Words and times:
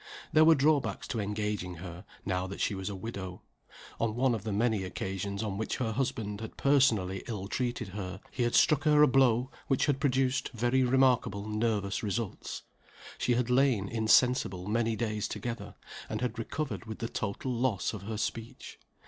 There 0.33 0.43
were 0.45 0.55
drawbacks 0.55 1.07
to 1.09 1.19
engaging 1.19 1.75
her, 1.75 2.05
now 2.25 2.47
that 2.47 2.59
she 2.59 2.73
was 2.73 2.89
a 2.89 2.95
widow. 2.95 3.43
On 3.99 4.15
one 4.15 4.33
of 4.33 4.43
the 4.43 4.51
many 4.51 4.83
occasions 4.83 5.43
on 5.43 5.59
which 5.59 5.77
her 5.77 5.91
husband 5.91 6.41
had 6.41 6.57
personally 6.57 7.21
ill 7.27 7.47
treated 7.47 7.89
her, 7.89 8.19
he 8.31 8.41
had 8.41 8.55
struck 8.55 8.85
her 8.85 9.03
a 9.03 9.07
blow 9.07 9.51
which 9.67 9.85
had 9.85 9.99
produced 9.99 10.49
very 10.55 10.81
remarkable 10.83 11.47
nervous 11.47 12.01
results. 12.01 12.63
She 13.19 13.35
had 13.35 13.51
lain 13.51 13.87
insensible 13.87 14.65
many 14.65 14.95
days 14.95 15.27
together, 15.27 15.75
and 16.09 16.19
had 16.21 16.39
recovered 16.39 16.85
with 16.85 16.97
the 16.97 17.07
total 17.07 17.53
loss 17.53 17.93
of 17.93 18.01
her 18.01 18.17
speech. 18.17 18.79